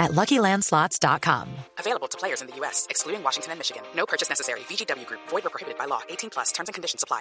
at 0.00 0.10
LuckyLandSlots.com. 0.12 1.46
Available 1.78 2.08
to 2.08 2.18
players 2.18 2.40
in 2.42 2.48
the 2.48 2.56
U.S., 2.56 2.86
excluding 2.90 3.22
Washington 3.22 3.52
and 3.52 3.60
Michigan. 3.60 3.82
No 3.94 4.06
purchase 4.06 4.28
necessary. 4.28 4.60
VGW 4.60 5.06
Group. 5.06 5.20
Void 5.28 5.46
or 5.46 5.50
prohibited 5.50 5.78
by 5.78 5.84
law. 5.84 6.00
18 6.08 6.30
plus. 6.30 6.50
Terms 6.50 6.68
and 6.68 6.74
conditions 6.74 7.04
apply. 7.04 7.20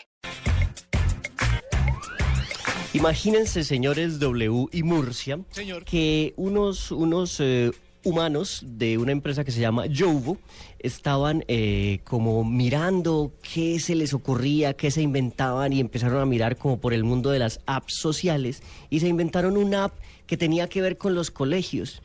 Imagínense, 2.94 3.64
señores 3.64 4.18
W 4.20 4.68
y 4.72 4.82
Murcia, 4.82 5.40
Señor. 5.52 5.86
que 5.86 6.34
unos, 6.38 6.92
unos 6.92 7.40
eh, 7.40 7.72
humanos 8.04 8.64
de 8.66 8.98
una 8.98 9.12
empresa 9.12 9.44
que 9.44 9.52
se 9.52 9.60
llama 9.60 9.86
Jovo 9.96 10.40
estaban 10.80 11.44
eh, 11.48 12.00
como 12.04 12.44
mirando 12.44 13.34
qué 13.42 13.80
se 13.80 13.94
les 13.94 14.14
ocurría, 14.16 14.74
qué 14.74 14.90
se 14.90 15.02
inventaban 15.04 15.72
y 15.72 15.80
empezaron 15.80 16.20
a 16.20 16.26
mirar 16.26 16.58
como 16.58 16.80
por 16.80 16.94
el 16.94 17.04
mundo 17.04 17.30
de 17.30 17.40
las 17.40 17.60
apps 17.68 17.94
sociales 17.96 18.64
y 18.90 19.02
se 19.02 19.08
inventaron 19.08 19.58
una 19.58 19.86
app 19.86 19.94
que 20.26 20.38
tenía 20.38 20.68
que 20.68 20.82
ver 20.82 20.98
con 20.98 21.14
los 21.14 21.30
colegios. 21.30 22.02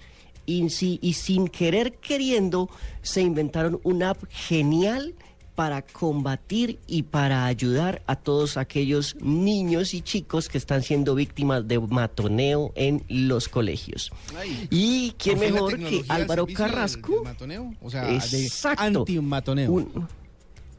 Y, 0.46 0.68
si- 0.70 0.98
y 1.02 1.14
sin 1.14 1.48
querer 1.48 1.94
queriendo 1.94 2.68
se 3.02 3.22
inventaron 3.22 3.80
una 3.82 4.10
app 4.10 4.24
genial 4.30 5.14
para 5.54 5.82
combatir 5.82 6.80
y 6.88 7.04
para 7.04 7.46
ayudar 7.46 8.02
a 8.08 8.16
todos 8.16 8.56
aquellos 8.56 9.14
niños 9.20 9.94
y 9.94 10.00
chicos 10.02 10.48
que 10.48 10.58
están 10.58 10.82
siendo 10.82 11.14
víctimas 11.14 11.68
de 11.68 11.78
matoneo 11.78 12.72
en 12.74 13.04
los 13.08 13.48
colegios. 13.48 14.10
Ay, 14.36 14.66
y 14.70 15.14
quién 15.16 15.36
¿por 15.38 15.44
fin 15.46 15.54
la 15.54 15.60
mejor 15.62 15.78
que 15.78 16.04
Álvaro 16.08 16.46
del- 16.46 16.56
Carrasco. 16.56 17.12
del 17.14 17.22
matoneo? 17.22 17.72
O 17.80 17.88
sea, 17.88 18.12
Exacto. 18.12 18.82
de 18.82 18.98
antimatoneo. 18.98 19.86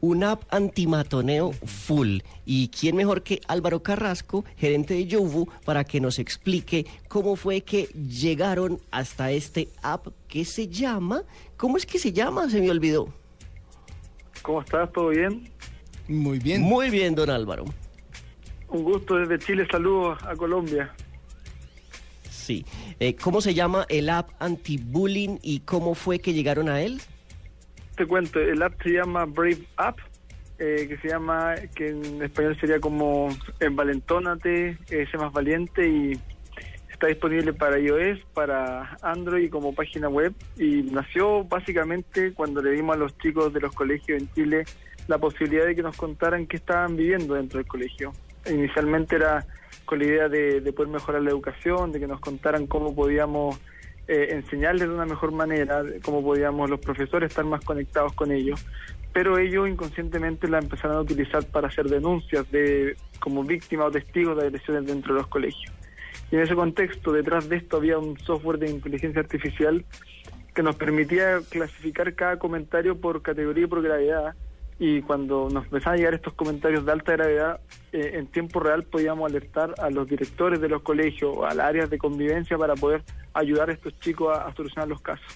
Un, 0.00 0.16
una 0.16 0.32
app 0.32 0.42
antimatoneo 0.50 1.52
full. 1.52 2.18
¿Y 2.44 2.68
quién 2.68 2.96
mejor 2.96 3.22
que 3.22 3.40
Álvaro 3.48 3.82
Carrasco, 3.82 4.44
gerente 4.56 4.94
de 4.94 5.06
Yovu, 5.06 5.48
para 5.64 5.84
que 5.84 6.00
nos 6.00 6.18
explique 6.18 6.86
cómo 7.08 7.36
fue 7.36 7.60
que 7.60 7.86
llegaron 7.86 8.80
hasta 8.90 9.30
este 9.30 9.68
app 9.82 10.08
que 10.28 10.44
se 10.44 10.68
llama... 10.68 11.22
¿Cómo 11.56 11.76
es 11.76 11.86
que 11.86 11.98
se 11.98 12.12
llama? 12.12 12.48
Se 12.50 12.60
me 12.60 12.70
olvidó. 12.70 13.08
¿Cómo 14.42 14.60
estás? 14.60 14.92
¿Todo 14.92 15.08
bien? 15.08 15.50
Muy 16.08 16.38
bien. 16.38 16.62
Muy 16.62 16.90
bien, 16.90 17.14
don 17.14 17.30
Álvaro. 17.30 17.64
Un 18.68 18.84
gusto 18.84 19.16
desde 19.16 19.38
Chile. 19.38 19.66
Saludos 19.70 20.18
a 20.22 20.34
Colombia. 20.36 20.94
Sí. 22.30 22.64
Eh, 23.00 23.16
¿Cómo 23.16 23.40
se 23.40 23.54
llama 23.54 23.86
el 23.88 24.08
app 24.08 24.30
anti-bullying 24.38 25.38
y 25.42 25.60
cómo 25.60 25.94
fue 25.94 26.20
que 26.20 26.32
llegaron 26.32 26.68
a 26.68 26.80
él? 26.80 27.00
Te 27.96 28.06
cuento, 28.06 28.40
el 28.40 28.62
app 28.62 28.74
se 28.82 28.90
llama 28.90 29.24
Brave 29.24 29.66
App, 29.78 29.98
eh, 30.58 30.86
que 30.86 30.98
se 30.98 31.08
llama, 31.08 31.54
que 31.74 31.88
en 31.88 32.22
español 32.22 32.58
sería 32.60 32.78
como 32.78 33.28
eh, 33.58 33.68
Valentónate, 33.70 34.76
eh, 34.90 35.06
sé 35.10 35.16
más 35.16 35.32
valiente 35.32 35.88
y 35.88 36.12
está 36.90 37.06
disponible 37.06 37.54
para 37.54 37.78
iOS, 37.78 38.20
para 38.34 38.96
Android 39.00 39.50
como 39.50 39.74
página 39.74 40.10
web 40.10 40.34
y 40.58 40.82
nació 40.82 41.44
básicamente 41.44 42.32
cuando 42.32 42.62
le 42.62 42.72
dimos 42.72 42.96
a 42.96 42.98
los 42.98 43.16
chicos 43.18 43.52
de 43.52 43.60
los 43.60 43.74
colegios 43.74 44.20
en 44.20 44.32
Chile 44.34 44.64
la 45.06 45.18
posibilidad 45.18 45.66
de 45.66 45.74
que 45.74 45.82
nos 45.82 45.96
contaran 45.96 46.46
qué 46.46 46.56
estaban 46.56 46.96
viviendo 46.96 47.34
dentro 47.34 47.58
del 47.58 47.66
colegio. 47.66 48.12
Inicialmente 48.50 49.16
era 49.16 49.46
con 49.86 50.00
la 50.00 50.04
idea 50.04 50.28
de, 50.28 50.60
de 50.60 50.72
poder 50.72 50.92
mejorar 50.92 51.22
la 51.22 51.30
educación, 51.30 51.92
de 51.92 52.00
que 52.00 52.06
nos 52.06 52.20
contaran 52.20 52.66
cómo 52.66 52.94
podíamos 52.94 53.58
eh, 54.08 54.28
enseñarles 54.30 54.88
de 54.88 54.94
una 54.94 55.06
mejor 55.06 55.32
manera, 55.32 55.82
cómo 56.02 56.22
podíamos 56.22 56.70
los 56.70 56.80
profesores 56.80 57.30
estar 57.30 57.44
más 57.44 57.64
conectados 57.64 58.12
con 58.12 58.30
ellos, 58.30 58.64
pero 59.12 59.38
ellos 59.38 59.68
inconscientemente 59.68 60.48
la 60.48 60.58
empezaron 60.58 60.98
a 60.98 61.00
utilizar 61.00 61.44
para 61.46 61.68
hacer 61.68 61.86
denuncias 61.86 62.50
de 62.50 62.96
como 63.18 63.42
víctimas 63.44 63.86
o 63.86 63.90
testigos 63.90 64.36
de 64.36 64.46
agresiones 64.46 64.86
dentro 64.86 65.14
de 65.14 65.20
los 65.20 65.28
colegios. 65.28 65.72
Y 66.30 66.36
en 66.36 66.42
ese 66.42 66.54
contexto, 66.54 67.12
detrás 67.12 67.48
de 67.48 67.56
esto 67.56 67.76
había 67.76 67.98
un 67.98 68.18
software 68.18 68.58
de 68.58 68.70
inteligencia 68.70 69.20
artificial 69.20 69.84
que 70.54 70.62
nos 70.62 70.76
permitía 70.76 71.40
clasificar 71.48 72.14
cada 72.14 72.38
comentario 72.38 73.00
por 73.00 73.22
categoría 73.22 73.64
y 73.64 73.68
por 73.68 73.82
gravedad. 73.82 74.34
Y 74.78 75.02
cuando 75.02 75.48
nos 75.50 75.64
empezaban 75.64 75.94
a 75.94 75.96
llegar 75.98 76.14
estos 76.14 76.34
comentarios 76.34 76.84
de 76.84 76.92
alta 76.92 77.12
gravedad, 77.12 77.60
eh, 77.92 78.12
en 78.14 78.26
tiempo 78.28 78.60
real 78.60 78.84
podíamos 78.84 79.30
alertar 79.30 79.74
a 79.78 79.90
los 79.90 80.08
directores 80.08 80.60
de 80.60 80.68
los 80.68 80.82
colegios 80.82 81.36
o 81.36 81.44
a 81.44 81.54
las 81.54 81.66
áreas 81.66 81.90
de 81.90 81.98
convivencia 81.98 82.56
para 82.58 82.74
poder 82.74 83.02
ayudar 83.34 83.70
a 83.70 83.72
estos 83.72 83.98
chicos 84.00 84.36
a, 84.36 84.46
a 84.48 84.54
solucionar 84.54 84.88
los 84.88 85.00
casos. 85.00 85.26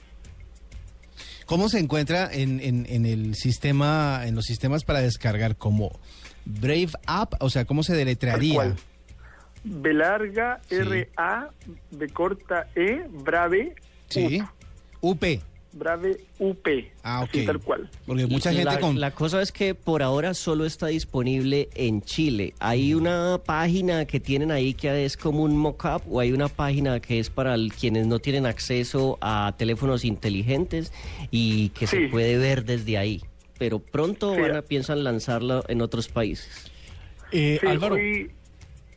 ¿Cómo 1.46 1.68
se 1.68 1.80
encuentra 1.80 2.28
en, 2.32 2.60
en, 2.60 2.86
en 2.88 3.06
el 3.06 3.34
sistema, 3.34 4.22
en 4.24 4.36
los 4.36 4.44
sistemas 4.44 4.84
para 4.84 5.00
descargar 5.00 5.56
como 5.56 5.90
Brave 6.44 6.90
App? 7.06 7.34
O 7.40 7.50
sea, 7.50 7.64
¿cómo 7.64 7.82
se 7.82 7.94
deletrearía? 7.96 8.76
B 9.64 9.92
larga, 9.92 10.60
Sí. 10.68 10.76
R 10.76 11.10
A, 11.16 11.48
B 11.90 12.08
corta 12.08 12.68
E, 12.76 13.04
Brave, 13.10 13.74
Sí. 14.08 14.40
UP. 15.00 15.24
Brave 15.72 16.18
UP. 16.38 16.66
Ah, 17.04 17.20
así 17.20 17.46
tal 17.46 17.60
cual. 17.60 17.88
Porque 18.06 18.26
mucha 18.26 18.50
gente 18.50 18.64
la, 18.64 18.80
con... 18.80 18.98
la 18.98 19.12
cosa 19.12 19.40
es 19.40 19.52
que 19.52 19.74
por 19.74 20.02
ahora 20.02 20.34
solo 20.34 20.64
está 20.66 20.88
disponible 20.88 21.68
en 21.74 22.02
Chile. 22.02 22.54
¿Hay 22.58 22.92
una 22.94 23.40
página 23.44 24.04
que 24.04 24.18
tienen 24.18 24.50
ahí 24.50 24.74
que 24.74 25.04
es 25.04 25.16
como 25.16 25.44
un 25.44 25.56
mock-up 25.56 26.02
o 26.10 26.18
hay 26.20 26.32
una 26.32 26.48
página 26.48 26.98
que 27.00 27.20
es 27.20 27.30
para 27.30 27.54
el- 27.54 27.72
quienes 27.72 28.06
no 28.06 28.18
tienen 28.18 28.46
acceso 28.46 29.16
a 29.20 29.54
teléfonos 29.56 30.04
inteligentes 30.04 30.92
y 31.30 31.68
que 31.70 31.86
se 31.86 32.08
puede 32.08 32.36
ver 32.36 32.64
desde 32.64 32.98
ahí? 32.98 33.22
Pero 33.58 33.78
pronto 33.78 34.34
Sí. 34.34 34.40
van 34.40 34.56
a, 34.56 34.62
piensan 34.62 35.04
lanzarlo 35.04 35.62
en 35.68 35.82
otros 35.82 36.08
países. 36.08 36.66
Eh, 37.30 37.58
Sí, 37.60 37.66
Álvaro, 37.66 37.94
fui- 37.94 38.30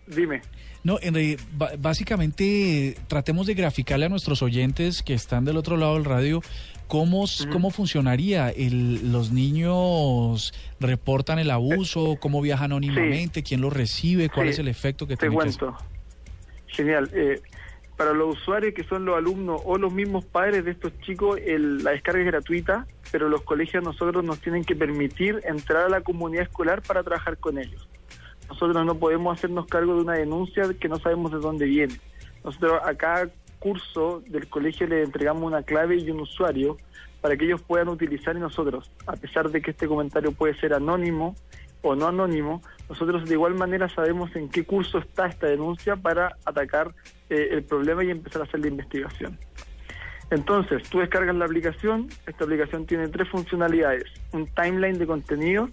Dime. 0.08 0.42
No, 0.84 1.00
en 1.02 1.14
realidad, 1.14 1.40
ba- 1.58 1.72
básicamente 1.80 2.98
tratemos 3.08 3.48
de 3.48 3.54
graficarle 3.54 4.06
a 4.06 4.10
nuestros 4.10 4.42
oyentes 4.42 5.02
que 5.04 5.14
están 5.14 5.46
del 5.46 5.58
otro 5.58 5.78
lado 5.78 5.94
del 5.96 6.06
radio 6.06 6.42
cómo, 6.88 7.26
cómo 7.52 7.72
funcionaría. 7.72 8.50
El, 8.50 9.12
los 9.12 9.32
niños 9.32 10.54
reportan 10.80 11.40
el 11.40 11.50
abuso, 11.52 12.18
cómo 12.20 12.42
viajan 12.42 12.66
anónimamente, 12.72 13.44
quién 13.44 13.62
lo 13.62 13.70
recibe, 13.70 14.30
cuál 14.30 14.48
Sí, 14.48 14.52
es 14.54 14.60
el 14.60 14.68
efecto 14.68 15.08
que 15.08 15.16
Te 15.16 15.28
tiene 15.30 15.38
hacer. 15.44 15.60
cuento. 15.60 15.78
Genial. 16.68 17.10
Eh, 17.14 17.42
para 17.98 18.12
los 18.14 18.38
usuarios 18.40 18.74
que 18.74 18.84
son 18.84 19.06
los 19.06 19.16
alumnos 19.16 19.62
o 19.66 19.78
los 19.78 19.94
mismos 19.94 20.26
padres 20.26 20.66
de 20.66 20.72
estos 20.72 20.92
chicos, 21.02 21.40
el- 21.46 21.84
la 21.84 21.92
descarga 21.92 22.20
es 22.22 22.26
gratuita, 22.26 22.88
pero 23.12 23.30
los 23.30 23.42
colegios 23.44 23.84
a 23.84 23.86
nosotros 23.88 24.24
nos 24.24 24.40
tienen 24.40 24.64
que 24.64 24.76
permitir 24.76 25.40
entrar 25.46 25.86
a 25.86 25.90
la 25.90 26.02
comunidad 26.02 26.44
escolar 26.44 26.82
para 26.82 27.04
trabajar 27.04 27.38
con 27.38 27.58
ellos. 27.60 27.88
Nosotros 28.54 28.86
no 28.86 28.94
podemos 29.00 29.36
hacernos 29.36 29.66
cargo 29.66 29.96
de 29.96 30.02
una 30.02 30.14
denuncia 30.14 30.66
que 30.80 30.88
no 30.88 30.98
sabemos 30.98 31.32
de 31.32 31.40
dónde 31.40 31.66
viene. 31.66 31.96
Nosotros 32.44 32.80
a 32.86 32.94
cada 32.94 33.30
curso 33.58 34.22
del 34.28 34.48
colegio 34.48 34.86
le 34.86 35.02
entregamos 35.02 35.42
una 35.44 35.64
clave 35.64 35.98
y 35.98 36.12
un 36.12 36.20
usuario 36.20 36.78
para 37.20 37.36
que 37.36 37.46
ellos 37.46 37.64
puedan 37.64 37.90
utilizar 37.90 38.38
y 38.38 38.40
nosotros, 38.40 38.92
a 39.08 39.14
pesar 39.14 39.50
de 39.50 39.60
que 39.60 39.72
este 39.72 39.88
comentario 39.88 40.34
puede 40.34 40.54
ser 40.60 40.76
anónimo 40.76 41.36
o 41.82 41.96
no 41.96 42.10
anónimo, 42.10 42.62
nosotros 42.88 43.28
de 43.28 43.34
igual 43.34 43.56
manera 43.56 43.90
sabemos 43.90 44.36
en 44.36 44.50
qué 44.50 44.66
curso 44.66 45.00
está 45.00 45.26
esta 45.26 45.48
denuncia 45.48 45.96
para 45.96 46.38
atacar 46.46 46.94
eh, 47.32 47.48
el 47.54 47.64
problema 47.64 48.04
y 48.04 48.12
empezar 48.12 48.44
a 48.44 48.46
hacer 48.46 48.60
la 48.60 48.68
investigación. 48.68 49.40
Entonces, 50.30 50.88
tú 50.90 51.00
descargas 51.00 51.36
la 51.36 51.46
aplicación, 51.46 52.08
esta 52.28 52.44
aplicación 52.44 52.86
tiene 52.86 53.08
tres 53.08 53.30
funcionalidades, 53.30 54.06
un 54.32 54.46
timeline 54.46 55.00
de 55.00 55.08
contenido, 55.08 55.70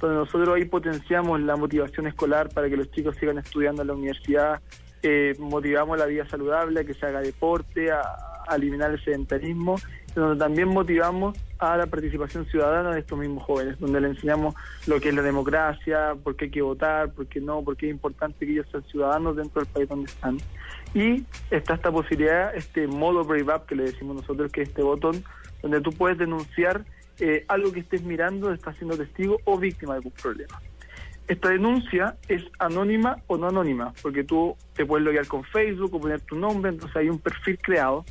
donde 0.00 0.16
nosotros 0.16 0.56
ahí 0.56 0.64
potenciamos 0.64 1.40
la 1.40 1.56
motivación 1.56 2.06
escolar 2.06 2.48
para 2.48 2.68
que 2.68 2.76
los 2.76 2.90
chicos 2.90 3.16
sigan 3.16 3.38
estudiando 3.38 3.82
en 3.82 3.88
la 3.88 3.94
universidad, 3.94 4.60
eh, 5.02 5.34
motivamos 5.38 5.98
la 5.98 6.06
vida 6.06 6.28
saludable, 6.28 6.80
a 6.80 6.84
que 6.84 6.94
se 6.94 7.06
haga 7.06 7.20
deporte, 7.20 7.90
a, 7.90 8.02
a 8.48 8.56
eliminar 8.56 8.90
el 8.90 9.02
sedentarismo, 9.02 9.76
donde 10.14 10.38
también 10.38 10.68
motivamos 10.68 11.38
a 11.58 11.76
la 11.76 11.86
participación 11.86 12.46
ciudadana 12.46 12.92
de 12.92 13.00
estos 13.00 13.18
mismos 13.18 13.44
jóvenes, 13.44 13.78
donde 13.78 14.00
le 14.00 14.08
enseñamos 14.08 14.54
lo 14.86 15.00
que 15.00 15.10
es 15.10 15.14
la 15.14 15.22
democracia, 15.22 16.16
por 16.22 16.34
qué 16.36 16.46
hay 16.46 16.50
que 16.50 16.62
votar, 16.62 17.12
por 17.12 17.26
qué 17.26 17.40
no, 17.40 17.62
por 17.62 17.76
qué 17.76 17.86
es 17.86 17.92
importante 17.92 18.46
que 18.46 18.52
ellos 18.52 18.66
sean 18.70 18.82
ciudadanos 18.84 19.36
dentro 19.36 19.62
del 19.62 19.72
país 19.72 19.88
donde 19.88 20.06
están. 20.06 20.38
Y 20.94 21.24
está 21.50 21.74
esta 21.74 21.92
posibilidad, 21.92 22.54
este 22.54 22.86
modo 22.88 23.24
Brave 23.24 23.54
Up 23.54 23.66
que 23.66 23.76
le 23.76 23.84
decimos 23.84 24.16
nosotros, 24.16 24.50
que 24.50 24.62
es 24.62 24.68
este 24.68 24.82
botón, 24.82 25.22
donde 25.62 25.80
tú 25.80 25.92
puedes 25.92 26.18
denunciar 26.18 26.84
eh, 27.20 27.44
algo 27.48 27.72
que 27.72 27.80
estés 27.80 28.02
mirando, 28.02 28.52
estás 28.52 28.76
siendo 28.76 28.96
testigo 28.96 29.38
o 29.44 29.58
víctima 29.58 29.94
de 29.94 29.98
algún 29.98 30.12
problema. 30.12 30.60
Esta 31.28 31.50
denuncia 31.50 32.16
es 32.26 32.42
anónima 32.58 33.18
o 33.28 33.36
no 33.36 33.48
anónima, 33.48 33.92
porque 34.02 34.24
tú 34.24 34.56
te 34.74 34.84
puedes 34.84 35.04
loguear 35.04 35.26
con 35.28 35.44
Facebook 35.44 35.94
o 35.94 36.00
poner 36.00 36.20
tu 36.22 36.34
nombre, 36.34 36.70
entonces 36.70 36.96
hay 36.96 37.08
un 37.08 37.20
perfil 37.20 37.58
creado. 37.62 38.04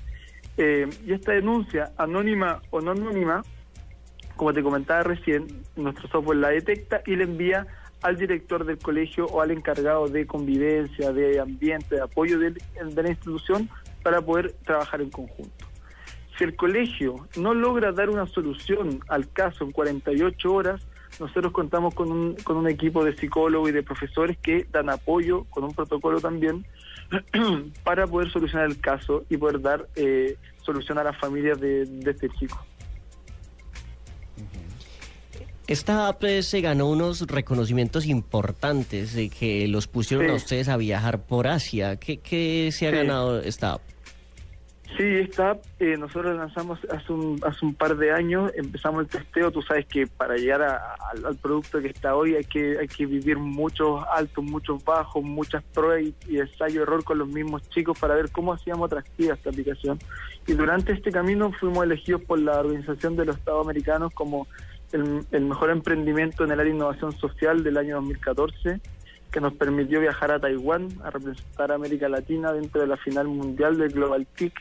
Eh, 0.58 0.90
y 1.06 1.14
esta 1.14 1.34
denuncia, 1.34 1.92
anónima 1.98 2.62
o 2.70 2.80
no 2.80 2.92
anónima, 2.92 3.44
como 4.36 4.54
te 4.54 4.64
comentaba 4.64 5.04
recién, 5.04 5.48
nuestro 5.76 6.08
software 6.08 6.38
la 6.38 6.50
detecta 6.50 7.02
y 7.06 7.16
le 7.18 7.26
envía 7.26 7.68
al 8.02 8.16
director 8.16 8.64
del 8.66 8.78
colegio 8.78 9.26
o 9.26 9.42
al 9.42 9.52
encargado 9.52 10.08
de 10.08 10.26
convivencia, 10.26 11.12
de 11.12 11.40
ambiente, 11.40 11.96
de 11.96 12.02
apoyo 12.02 12.40
de 12.40 12.54
la 13.04 13.10
institución 13.10 13.70
para 14.02 14.22
poder 14.22 14.54
trabajar 14.64 15.02
en 15.02 15.10
conjunto. 15.10 15.69
Si 16.40 16.46
el 16.46 16.56
colegio 16.56 17.28
no 17.38 17.54
logra 17.54 17.92
dar 17.92 18.10
una 18.10 18.26
solución 18.26 19.02
al 19.10 19.30
caso 19.30 19.66
en 19.66 19.74
48 19.74 20.54
horas, 20.54 20.82
nosotros 21.20 21.52
contamos 21.52 21.94
con 21.94 22.10
un, 22.12 22.36
con 22.46 22.56
un 22.56 22.70
equipo 22.70 23.04
de 23.04 23.14
psicólogos 23.18 23.70
y 23.70 23.74
de 23.74 23.84
profesores 23.84 24.38
que 24.42 24.66
dan 24.72 24.90
apoyo, 24.90 25.44
con 25.50 25.66
un 25.66 25.74
protocolo 25.74 26.22
también, 26.22 26.66
para 27.84 28.08
poder 28.08 28.32
solucionar 28.32 28.68
el 28.68 28.80
caso 28.80 29.26
y 29.30 29.36
poder 29.36 29.60
dar 29.60 29.88
eh, 29.98 30.38
solución 30.66 30.98
a 30.98 31.04
las 31.04 31.18
familias 31.20 31.60
de, 31.60 31.86
de 31.86 32.12
este 32.12 32.30
chico. 32.30 32.66
Esta 35.68 36.08
app 36.08 36.24
se 36.42 36.62
ganó 36.62 36.90
unos 36.90 37.28
reconocimientos 37.28 38.06
importantes 38.06 39.14
de 39.14 39.30
que 39.30 39.68
los 39.68 39.88
pusieron 39.88 40.26
Sí. 40.28 40.32
a 40.32 40.36
ustedes 40.36 40.70
a 40.70 40.78
viajar 40.78 41.22
por 41.22 41.48
Asia. 41.48 41.98
¿Qué, 41.98 42.18
qué 42.18 42.70
se 42.72 42.88
ha 42.88 42.92
Sí. 42.92 42.96
ganado 42.96 43.40
esta 43.42 43.74
app? 43.74 43.82
Sí, 44.98 45.04
esta 45.06 45.58
eh, 45.80 45.96
nosotros 45.98 46.34
la 46.36 46.46
lanzamos 46.46 46.80
hace 46.92 47.14
un, 47.14 47.40
hace 47.46 47.64
un 47.66 47.74
par 47.76 47.96
de 47.96 48.12
años, 48.12 48.52
empezamos 48.56 49.02
el 49.04 49.08
testeo, 49.08 49.52
tú 49.52 49.62
sabes 49.62 49.86
que 49.86 50.08
para 50.08 50.36
llegar 50.36 50.62
a- 50.64 50.96
al, 51.26 51.36
producto 51.38 51.80
que 51.80 51.88
está 51.90 52.16
hoy 52.16 52.36
hay 52.36 52.44
que 52.44 52.78
hay 52.80 52.88
que 52.88 53.06
vivir 53.06 53.38
muchos 53.38 54.04
altos, 54.14 54.44
muchos 54.44 54.84
bajos, 54.84 55.24
muchas 55.24 55.64
pruebas 55.74 56.02
y, 56.02 56.16
y 56.34 56.40
ensayo-error 56.40 57.04
con 57.04 57.20
los 57.20 57.28
mismos 57.30 57.62
chicos 57.70 57.98
para 58.00 58.16
ver 58.16 58.32
cómo 58.32 58.52
hacíamos 58.52 58.88
atractiva 58.88 59.36
esta 59.36 59.52
aplicación. 59.52 60.00
Y 60.48 60.54
durante 60.54 60.92
este 60.92 61.12
camino 61.12 61.52
fuimos 61.60 61.84
elegidos 61.84 62.24
por 62.24 62.40
la 62.40 62.60
Organización 62.60 63.16
de 63.16 63.26
los 63.26 63.38
Estados 63.38 63.64
Americanos 63.66 64.12
como 64.14 64.48
el, 64.92 65.24
el 65.32 65.46
mejor 65.46 65.70
emprendimiento 65.70 66.44
en 66.44 66.52
el 66.52 66.60
área 66.60 66.72
de 66.72 66.76
innovación 66.78 67.12
social 67.14 67.64
del 67.64 67.78
año 67.78 67.96
2014 67.98 68.82
que 69.32 69.40
nos 69.40 69.54
permitió 69.54 70.00
viajar 70.00 70.32
a 70.32 70.40
Taiwán 70.40 70.88
a 71.04 71.12
representar 71.12 71.72
a 71.72 71.76
América 71.76 72.10
Latina 72.10 72.52
dentro 72.52 72.82
de 72.82 72.88
la 72.88 72.98
final 72.98 73.28
mundial 73.28 73.78
del 73.78 73.92
Global 73.92 74.26
TIC, 74.26 74.52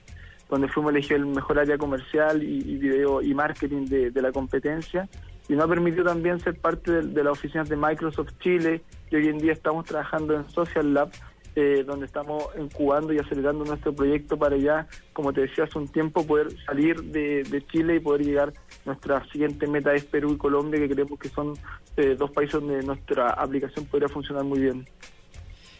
donde 0.48 0.68
fuimos 0.68 0.92
elegidos 0.92 1.20
el 1.20 1.26
mejor 1.26 1.58
área 1.58 1.78
comercial 1.78 2.42
y, 2.42 2.76
video 2.76 3.22
y 3.22 3.34
marketing 3.34 3.86
de, 3.86 4.22
la 4.22 4.32
competencia. 4.32 5.08
Y 5.48 5.54
nos 5.54 5.64
ha 5.64 5.68
permitido 5.68 6.04
también 6.04 6.40
ser 6.40 6.58
parte 6.58 6.92
de, 6.92 7.02
de 7.02 7.24
las 7.24 7.32
oficinas 7.32 7.68
de 7.68 7.76
Microsoft 7.76 8.32
Chile 8.40 8.82
y 9.10 9.16
hoy 9.16 9.28
en 9.28 9.38
día 9.38 9.52
estamos 9.52 9.86
trabajando 9.86 10.34
en 10.34 10.48
Social 10.50 10.92
Lab, 10.92 11.10
eh, 11.56 11.82
donde 11.84 12.06
estamos 12.06 12.44
incubando 12.58 13.12
y 13.12 13.18
acelerando 13.18 13.64
nuestro 13.64 13.92
proyecto 13.92 14.38
para 14.38 14.56
ya, 14.56 14.86
como 15.12 15.32
te 15.32 15.40
decía 15.40 15.64
hace 15.64 15.78
un 15.78 15.88
tiempo, 15.88 16.26
poder 16.26 16.48
salir 16.64 17.02
de, 17.02 17.42
de 17.42 17.66
Chile 17.66 17.96
y 17.96 18.00
poder 18.00 18.24
llegar. 18.24 18.52
Nuestra 18.84 19.24
siguiente 19.32 19.66
meta 19.66 19.92
es 19.94 20.04
Perú 20.04 20.34
y 20.34 20.36
Colombia, 20.36 20.78
que 20.78 20.94
creemos 20.94 21.18
que 21.18 21.28
son 21.30 21.54
eh, 21.96 22.14
dos 22.16 22.30
países 22.30 22.60
donde 22.60 22.82
nuestra 22.82 23.30
aplicación 23.30 23.86
podría 23.86 24.08
funcionar 24.08 24.44
muy 24.44 24.60
bien. 24.60 24.86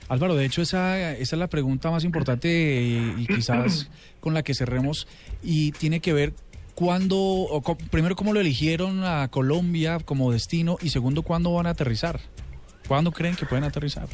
Álvaro, 0.09 0.35
de 0.35 0.45
hecho 0.45 0.63
esa, 0.63 1.13
esa 1.13 1.37
es 1.37 1.39
la 1.39 1.49
pregunta 1.49 1.91
más 1.91 2.05
importante 2.05 2.49
eh, 2.49 3.15
y 3.19 3.27
quizás 3.27 3.91
con 4.21 4.35
la 4.35 4.43
que 4.43 4.55
cerremos 4.55 5.07
y 5.43 5.73
tiene 5.73 6.01
que 6.01 6.13
ver 6.13 6.33
cuándo, 6.75 7.17
o 7.17 7.61
primero 7.91 8.17
cómo 8.17 8.33
lo 8.33 8.41
eligieron 8.41 9.05
a 9.05 9.29
Colombia 9.29 9.99
como 10.05 10.33
destino 10.33 10.77
y 10.81 10.91
segundo 10.91 11.23
cuándo 11.23 11.53
van 11.53 11.67
a 11.67 11.71
aterrizar. 11.71 12.21
¿Cuándo 12.87 13.13
creen 13.13 13.37
que 13.37 13.45
pueden 13.45 13.65
aterrizar? 13.65 14.09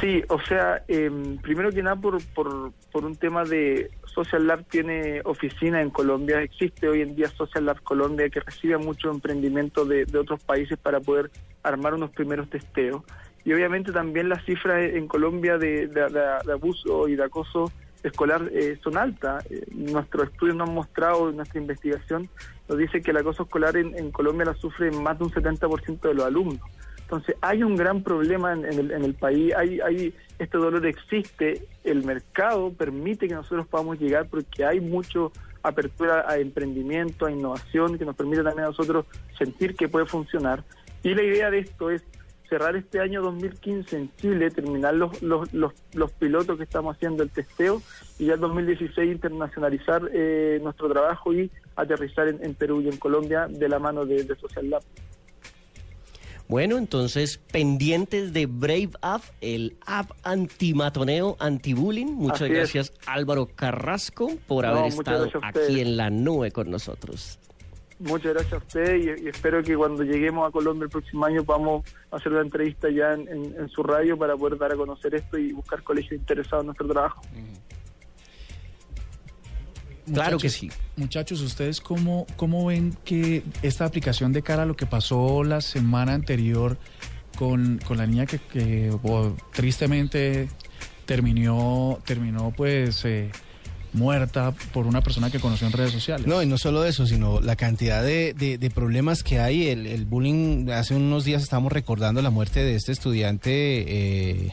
Sí, 0.00 0.22
o 0.28 0.40
sea, 0.42 0.82
eh, 0.88 1.10
primero 1.42 1.70
que 1.70 1.82
nada 1.82 1.96
por, 1.96 2.22
por, 2.34 2.72
por 2.92 3.04
un 3.04 3.16
tema 3.16 3.44
de 3.44 3.90
Social 4.04 4.46
Lab 4.46 4.64
tiene 4.64 5.20
oficina 5.24 5.80
en 5.80 5.90
Colombia, 5.90 6.42
existe 6.42 6.88
hoy 6.88 7.02
en 7.02 7.14
día 7.14 7.28
Social 7.28 7.64
Lab 7.64 7.80
Colombia 7.82 8.28
que 8.28 8.40
recibe 8.40 8.76
mucho 8.78 9.10
emprendimiento 9.10 9.84
de, 9.84 10.04
de 10.04 10.18
otros 10.18 10.42
países 10.42 10.76
para 10.76 11.00
poder 11.00 11.30
armar 11.62 11.94
unos 11.94 12.10
primeros 12.10 12.50
testeos. 12.50 13.02
Y 13.46 13.52
obviamente 13.52 13.92
también 13.92 14.28
las 14.28 14.44
cifras 14.44 14.84
en 14.84 15.06
Colombia 15.06 15.56
de, 15.56 15.88
abuso 16.52 17.06
y 17.06 17.14
de 17.14 17.22
acoso 17.22 17.70
escolar 18.02 18.50
eh, 18.52 18.76
son 18.82 18.98
altas. 18.98 19.46
Eh, 19.48 19.64
nuestros 19.70 20.30
estudios 20.30 20.56
nos 20.56 20.68
han 20.68 20.74
mostrado, 20.74 21.30
nuestra 21.30 21.60
investigación 21.60 22.28
nos 22.68 22.76
dice 22.76 23.00
que 23.00 23.12
el 23.12 23.18
acoso 23.18 23.44
escolar 23.44 23.76
en, 23.76 24.10
Colombia 24.10 24.46
la 24.46 24.54
sufren 24.54 25.00
más 25.00 25.16
de 25.18 25.24
un 25.24 25.30
70% 25.30 26.00
de 26.00 26.14
los 26.14 26.26
alumnos. 26.26 26.60
Entonces 27.02 27.36
hay 27.40 27.62
un 27.62 27.76
gran 27.76 28.02
problema 28.02 28.52
en, 28.52 28.64
en 28.64 28.80
el, 28.80 28.90
en 28.90 29.04
el 29.04 29.14
país, 29.14 29.54
hay, 29.54 29.78
hay 29.78 30.12
este 30.40 30.58
dolor 30.58 30.84
existe, 30.84 31.68
el 31.84 32.04
mercado 32.04 32.72
permite 32.72 33.28
que 33.28 33.34
nosotros 33.34 33.68
podamos 33.68 34.00
llegar 34.00 34.26
porque 34.28 34.64
hay 34.64 34.80
mucho 34.80 35.30
apertura 35.62 36.24
a 36.28 36.38
emprendimiento, 36.38 37.26
a 37.26 37.30
innovación, 37.30 37.96
que 37.96 38.04
nos 38.04 38.16
permite 38.16 38.42
también 38.42 38.64
a 38.64 38.70
nosotros 38.70 39.06
sentir 39.38 39.76
que 39.76 39.88
puede 39.88 40.06
funcionar. 40.06 40.64
Y 41.04 41.14
la 41.14 41.22
idea 41.22 41.50
de 41.50 41.60
esto 41.60 41.90
es 41.90 42.02
cerrar 42.48 42.76
este 42.76 43.00
año 43.00 43.22
2015 43.22 43.96
en 43.96 44.10
Chile, 44.16 44.50
terminar 44.50 44.94
los, 44.94 45.22
los, 45.22 45.52
los, 45.52 45.72
los 45.94 46.12
pilotos 46.12 46.56
que 46.56 46.64
estamos 46.64 46.96
haciendo, 46.96 47.22
el 47.22 47.30
testeo, 47.30 47.82
y 48.18 48.26
ya 48.26 48.34
en 48.34 48.40
2016 48.40 49.12
internacionalizar 49.12 50.02
eh, 50.12 50.58
nuestro 50.62 50.88
trabajo 50.88 51.32
y 51.32 51.50
aterrizar 51.76 52.28
en, 52.28 52.44
en 52.44 52.54
Perú 52.54 52.80
y 52.80 52.88
en 52.88 52.96
Colombia 52.96 53.46
de 53.48 53.68
la 53.68 53.78
mano 53.78 54.06
de, 54.06 54.24
de 54.24 54.36
Social 54.36 54.70
Lab. 54.70 54.82
Bueno, 56.48 56.78
entonces, 56.78 57.38
pendientes 57.50 58.32
de 58.32 58.46
Brave 58.46 58.90
App, 59.00 59.22
el 59.40 59.76
app 59.84 60.12
antimatoneo, 60.22 61.36
anti-bullying. 61.40 62.06
Muchas 62.06 62.42
Así 62.42 62.52
es. 62.52 62.58
gracias, 62.58 62.92
Álvaro 63.06 63.46
Carrasco, 63.46 64.30
por 64.46 64.64
No, 64.64 64.70
haber 64.70 64.92
estado 64.92 65.28
aquí 65.42 65.80
en 65.80 65.96
la 65.96 66.08
nube 66.10 66.52
con 66.52 66.70
nosotros. 66.70 67.40
Muchas 67.98 68.34
gracias 68.34 68.52
a 68.52 68.56
usted 68.58 68.96
y, 68.96 69.24
y 69.24 69.28
espero 69.28 69.62
que 69.62 69.74
cuando 69.74 70.02
lleguemos 70.02 70.46
a 70.46 70.50
Colombia 70.50 70.84
el 70.84 70.90
próximo 70.90 71.24
año 71.24 71.42
vamos 71.44 71.82
a 72.10 72.16
hacer 72.16 72.30
una 72.32 72.42
entrevista 72.42 72.90
ya 72.90 73.12
en, 73.14 73.26
en- 73.28 73.54
en 73.58 73.68
su 73.70 73.82
radio 73.82 74.18
para 74.18 74.36
poder 74.36 74.58
dar 74.58 74.72
a 74.72 74.76
conocer 74.76 75.14
esto 75.14 75.38
y 75.38 75.52
buscar 75.52 75.82
colegios 75.82 76.12
interesados 76.20 76.62
en 76.62 76.66
nuestro 76.66 76.88
trabajo. 76.88 77.22
Claro 80.12 80.38
que 80.38 80.46
Muchachos, 80.48 80.52
sí. 80.52 80.70
Muchachos, 80.96 81.40
¿ustedes 81.40 81.80
cómo, 81.80 82.26
cómo 82.36 82.66
ven 82.66 82.96
que 83.04 83.42
esta 83.62 83.84
aplicación 83.86 84.32
de 84.32 84.42
cara 84.42 84.62
a 84.62 84.66
lo 84.66 84.76
que 84.76 84.86
pasó 84.86 85.42
la 85.42 85.60
semana 85.60 86.12
anterior 86.14 86.76
con, 87.36 87.78
con 87.86 87.96
la 87.98 88.06
niña 88.06 88.24
que, 88.26 88.38
que, 88.38 88.90
bo- 89.02 89.34
tristemente 89.52 90.48
terminó, 91.06 91.98
terminó 92.04 92.52
pues 92.56 93.04
eh, 93.04 93.30
muerta 93.96 94.52
por 94.72 94.86
una 94.86 95.00
persona 95.00 95.30
que 95.30 95.40
conoció 95.40 95.66
en 95.66 95.72
redes 95.72 95.90
sociales? 95.92 96.26
No, 96.26 96.42
y 96.42 96.46
no 96.46 96.58
solo 96.58 96.84
eso, 96.84 97.06
sino 97.06 97.40
la 97.40 97.56
cantidad 97.56 98.02
de, 98.02 98.32
de- 98.34 98.58
de 98.58 98.70
problemas 98.70 99.22
que 99.24 99.40
hay. 99.40 99.66
El, 99.68 99.86
el 99.86 100.04
bullying, 100.04 100.68
hace 100.70 100.94
unos 100.94 101.24
días 101.24 101.42
estábamos 101.42 101.72
recordando 101.72 102.22
la 102.22 102.30
muerte 102.30 102.62
de 102.62 102.76
este 102.76 102.92
estudiante 102.92 103.50
eh, 103.52 104.52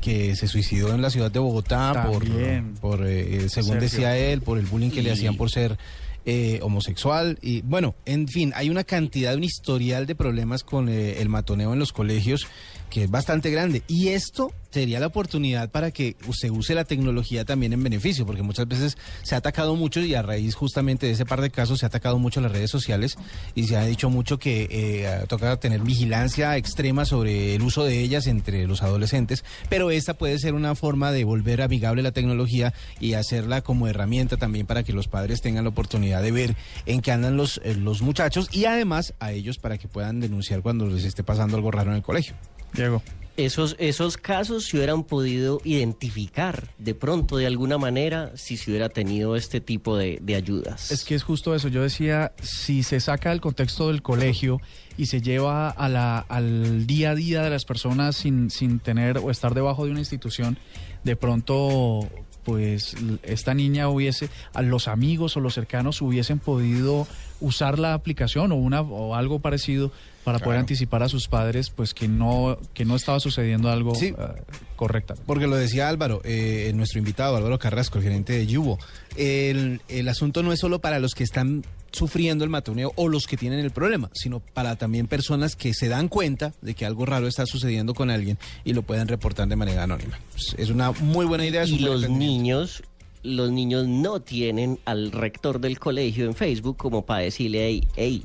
que 0.00 0.34
se 0.36 0.48
suicidó 0.48 0.94
en 0.94 1.02
la 1.02 1.10
ciudad 1.10 1.30
de 1.30 1.38
Bogotá 1.38 2.06
por, 2.10 2.24
También. 2.24 2.74
por 2.80 3.06
eh, 3.06 3.48
según 3.48 3.72
Sergio. 3.72 3.80
decía 3.80 4.16
él, 4.16 4.40
por 4.42 4.58
el 4.58 4.66
bullying 4.66 4.90
que 4.90 5.02
le 5.02 5.12
hacían 5.12 5.36
por 5.36 5.50
ser 5.50 5.76
eh, 6.24 6.58
homosexual. 6.62 7.38
Y 7.42 7.60
bueno, 7.62 7.94
en 8.04 8.26
fin, 8.28 8.52
hay 8.56 8.68
una 8.70 8.84
cantidad, 8.84 9.34
un 9.36 9.44
historial 9.44 10.06
de 10.06 10.14
problemas 10.14 10.64
con 10.64 10.88
eh, 10.88 11.20
el 11.20 11.28
matoneo 11.28 11.72
en 11.72 11.78
los 11.78 11.92
colegios 11.92 12.46
que 12.90 13.04
es 13.04 13.10
bastante 13.10 13.50
grande. 13.50 13.82
Y 13.88 14.08
esto 14.08 14.52
sería 14.70 15.00
la 15.00 15.06
oportunidad 15.06 15.70
para 15.70 15.90
que 15.90 16.16
se 16.32 16.50
use 16.50 16.74
la 16.74 16.84
tecnología 16.84 17.46
también 17.46 17.72
en 17.72 17.82
beneficio, 17.82 18.26
porque 18.26 18.42
muchas 18.42 18.68
veces 18.68 18.98
se 19.22 19.34
ha 19.34 19.38
atacado 19.38 19.74
mucho 19.74 20.00
y 20.00 20.14
a 20.14 20.20
raíz 20.20 20.54
justamente 20.54 21.06
de 21.06 21.12
ese 21.12 21.24
par 21.24 21.40
de 21.40 21.48
casos 21.48 21.78
se 21.78 21.86
ha 21.86 21.88
atacado 21.88 22.18
mucho 22.18 22.42
las 22.42 22.52
redes 22.52 22.70
sociales 22.70 23.16
y 23.54 23.64
se 23.64 23.76
ha 23.78 23.86
dicho 23.86 24.10
mucho 24.10 24.38
que 24.38 24.68
eh, 24.70 25.24
toca 25.28 25.56
tener 25.56 25.80
vigilancia 25.80 26.58
extrema 26.58 27.06
sobre 27.06 27.54
el 27.54 27.62
uso 27.62 27.84
de 27.84 28.00
ellas 28.00 28.26
entre 28.26 28.66
los 28.66 28.82
adolescentes, 28.82 29.44
pero 29.70 29.90
esta 29.90 30.12
puede 30.12 30.38
ser 30.38 30.52
una 30.52 30.74
forma 30.74 31.10
de 31.10 31.24
volver 31.24 31.62
amigable 31.62 32.02
la 32.02 32.12
tecnología 32.12 32.74
y 33.00 33.14
hacerla 33.14 33.62
como 33.62 33.88
herramienta 33.88 34.36
también 34.36 34.66
para 34.66 34.82
que 34.82 34.92
los 34.92 35.08
padres 35.08 35.40
tengan 35.40 35.64
la 35.64 35.70
oportunidad 35.70 36.22
de 36.22 36.32
ver 36.32 36.56
en 36.84 37.00
qué 37.00 37.12
andan 37.12 37.38
los, 37.38 37.62
eh, 37.64 37.74
los 37.74 38.02
muchachos 38.02 38.48
y 38.52 38.66
además 38.66 39.14
a 39.20 39.32
ellos 39.32 39.56
para 39.56 39.78
que 39.78 39.88
puedan 39.88 40.20
denunciar 40.20 40.60
cuando 40.60 40.86
les 40.86 41.04
esté 41.04 41.24
pasando 41.24 41.56
algo 41.56 41.70
raro 41.70 41.92
en 41.92 41.96
el 41.96 42.02
colegio. 42.02 42.34
Diego. 42.72 43.02
Esos, 43.36 43.76
esos 43.78 44.16
casos 44.16 44.64
se 44.64 44.78
hubieran 44.78 45.04
podido 45.04 45.60
identificar 45.62 46.70
de 46.78 46.94
pronto 46.94 47.36
de 47.36 47.46
alguna 47.46 47.76
manera 47.76 48.32
si 48.34 48.56
se 48.56 48.70
hubiera 48.70 48.88
tenido 48.88 49.36
este 49.36 49.60
tipo 49.60 49.98
de, 49.98 50.18
de 50.22 50.36
ayudas. 50.36 50.90
Es 50.90 51.04
que 51.04 51.14
es 51.14 51.22
justo 51.22 51.54
eso. 51.54 51.68
Yo 51.68 51.82
decía, 51.82 52.32
si 52.40 52.82
se 52.82 52.98
saca 52.98 53.28
del 53.28 53.42
contexto 53.42 53.88
del 53.88 54.00
colegio 54.00 54.58
y 54.96 55.06
se 55.06 55.20
lleva 55.20 55.68
a 55.68 55.88
la, 55.90 56.18
al 56.18 56.86
día 56.86 57.10
a 57.10 57.14
día 57.14 57.42
de 57.42 57.50
las 57.50 57.66
personas 57.66 58.16
sin, 58.16 58.48
sin 58.48 58.78
tener 58.78 59.18
o 59.18 59.30
estar 59.30 59.52
debajo 59.52 59.84
de 59.84 59.90
una 59.90 60.00
institución, 60.00 60.56
de 61.04 61.14
pronto, 61.14 62.08
pues 62.46 62.94
esta 63.24 63.52
niña 63.52 63.88
hubiese, 63.90 64.30
a 64.54 64.62
los 64.62 64.88
amigos 64.88 65.36
o 65.36 65.40
los 65.40 65.52
cercanos 65.54 66.00
hubiesen 66.00 66.38
podido 66.38 67.06
usar 67.40 67.78
la 67.78 67.92
aplicación 67.92 68.52
o 68.52 68.54
una 68.54 68.80
o 68.80 69.14
algo 69.16 69.40
parecido 69.40 69.90
para 70.24 70.38
poder 70.38 70.52
Claro. 70.54 70.60
anticipar 70.60 71.02
a 71.02 71.08
sus 71.08 71.28
padres, 71.28 71.68
pues 71.70 71.92
que 71.92 72.08
no 72.08 72.56
que 72.72 72.84
no 72.84 72.96
estaba 72.96 73.20
sucediendo 73.20 73.68
algo 73.70 73.94
Sí. 73.94 74.06
eh, 74.16 74.42
correctamente. 74.76 75.24
Porque 75.26 75.46
lo 75.46 75.56
decía 75.56 75.88
Álvaro, 75.88 76.20
eh, 76.24 76.72
nuestro 76.74 76.98
invitado, 77.00 77.36
Álvaro 77.36 77.58
Carrasco, 77.58 77.98
el 77.98 78.04
gerente 78.04 78.32
de 78.32 78.46
Yubo. 78.46 78.78
El, 79.16 79.80
el 79.88 80.08
asunto 80.08 80.42
no 80.42 80.52
es 80.52 80.60
solo 80.60 80.78
para 80.80 80.98
los 81.00 81.14
que 81.14 81.24
están 81.24 81.64
sufriendo 81.92 82.44
el 82.44 82.50
matoneo 82.50 82.92
o 82.96 83.08
los 83.08 83.26
que 83.26 83.36
tienen 83.36 83.60
el 83.60 83.70
problema, 83.70 84.10
sino 84.14 84.40
para 84.40 84.76
también 84.76 85.06
personas 85.06 85.56
que 85.56 85.72
se 85.74 85.88
dan 85.88 86.08
cuenta 86.08 86.52
de 86.60 86.74
que 86.74 86.84
algo 86.86 87.06
raro 87.06 87.26
está 87.26 87.46
sucediendo 87.46 87.94
con 87.94 88.10
alguien 88.10 88.38
y 88.64 88.72
lo 88.74 88.82
pueden 88.82 89.08
reportar 89.08 89.48
de 89.48 89.56
manera 89.56 89.82
anónima. 89.84 90.18
Es- 90.36 90.54
Es 90.58 90.70
una 90.70 90.92
muy 90.92 91.26
buena 91.26 91.44
idea. 91.46 91.64
Y 91.64 91.78
los 91.78 92.08
niños, 92.08 92.82
los 93.22 93.50
niños 93.50 93.86
no 93.86 94.20
tienen 94.20 94.78
al 94.84 95.10
rector 95.12 95.60
del 95.60 95.78
colegio 95.78 96.26
en 96.26 96.34
Facebook 96.34 96.76
como 96.76 97.04
para 97.06 97.20
decirle, 97.22 97.66
hey, 97.66 97.88
hey. 97.96 98.22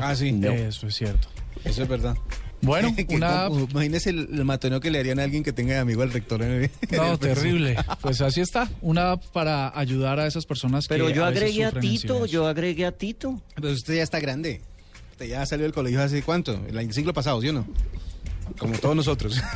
Ah, 0.00 0.14
sí, 0.16 0.38
Eso 0.42 0.86
es 0.86 0.94
cierto. 0.94 1.28
eso 1.64 1.82
es 1.82 1.88
verdad. 1.88 2.16
Bueno, 2.62 2.94
una... 3.08 3.48
imagínese 3.70 4.10
el, 4.10 4.28
el 4.32 4.44
matoneo 4.44 4.80
que 4.80 4.90
le 4.90 4.98
harían 5.00 5.18
a 5.18 5.24
alguien 5.24 5.42
que 5.42 5.52
tenga 5.52 5.74
de 5.74 5.80
amigo 5.80 6.02
al 6.02 6.12
rector. 6.12 6.42
En 6.42 6.50
el- 6.62 6.70
No, 6.96 7.18
terrible. 7.18 7.76
Pues 8.00 8.20
así 8.20 8.40
está. 8.40 8.68
Una 8.80 9.16
para 9.18 9.76
ayudar 9.78 10.18
a 10.20 10.26
esas 10.26 10.46
personas 10.46 10.86
que 10.86 10.94
Pero 10.94 11.10
yo 11.10 11.24
a 11.24 11.30
veces 11.30 11.42
agregué 11.42 11.64
a 11.66 11.72
Tito, 11.72 12.26
yo 12.26 12.46
agregué 12.46 12.86
a 12.86 12.92
Tito. 12.92 13.40
Pero 13.54 13.70
usted 13.70 13.96
ya 13.96 14.02
está 14.02 14.20
grande. 14.20 14.60
Usted 15.10 15.26
ya 15.26 15.44
salió 15.44 15.64
del 15.64 15.72
colegio 15.74 16.00
hace 16.02 16.22
cuánto? 16.22 16.58
El 16.66 16.92
siglo 16.92 17.12
pasado, 17.12 17.40
¿sí 17.40 17.48
o 17.48 17.52
no? 17.52 17.66
Como 18.58 18.78
todos 18.78 18.96
nosotros. 18.96 19.40